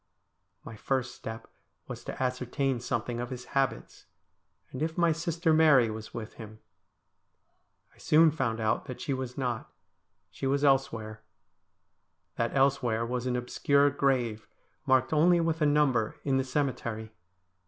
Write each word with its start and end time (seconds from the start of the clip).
My 0.63 0.75
first 0.75 1.13
step 1.13 1.47
was 1.87 2.03
to 2.05 2.23
ascertain 2.23 2.79
something 2.79 3.19
of 3.19 3.29
his 3.29 3.45
habits, 3.53 4.07
and 4.71 4.81
if 4.81 4.97
my 4.97 5.11
sister 5.11 5.53
Mary 5.53 5.91
was 5.91 6.11
with 6.11 6.33
him. 6.41 6.57
I 7.93 7.99
soon 7.99 8.31
found 8.31 8.59
out 8.59 8.85
that 8.85 8.99
she 8.99 9.13
was 9.13 9.37
not. 9.37 9.71
She 10.31 10.47
was 10.47 10.63
elsewhere. 10.63 11.21
That 12.35 12.55
elsewhere 12.55 13.05
was 13.05 13.27
an 13.27 13.35
obscure 13.35 13.91
grave, 13.91 14.47
marked 14.87 15.13
only 15.13 15.39
with 15.39 15.61
a 15.61 15.67
number, 15.67 16.15
in 16.23 16.37
the 16.37 16.43
cemetery. 16.43 17.11